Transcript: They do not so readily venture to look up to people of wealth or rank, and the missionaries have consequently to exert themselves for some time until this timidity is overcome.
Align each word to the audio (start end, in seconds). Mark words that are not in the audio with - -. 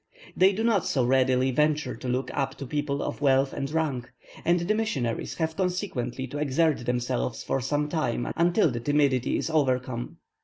They 0.35 0.51
do 0.51 0.63
not 0.63 0.83
so 0.87 1.05
readily 1.05 1.51
venture 1.51 1.95
to 1.95 2.07
look 2.07 2.31
up 2.33 2.55
to 2.55 2.65
people 2.65 3.03
of 3.03 3.21
wealth 3.21 3.53
or 3.53 3.61
rank, 3.71 4.11
and 4.43 4.59
the 4.61 4.73
missionaries 4.73 5.35
have 5.35 5.55
consequently 5.55 6.25
to 6.25 6.39
exert 6.39 6.87
themselves 6.87 7.43
for 7.43 7.61
some 7.61 7.87
time 7.87 8.33
until 8.35 8.71
this 8.71 8.81
timidity 8.81 9.37
is 9.37 9.51
overcome. 9.51 10.17